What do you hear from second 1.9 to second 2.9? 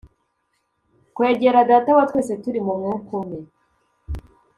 wa twese turi mu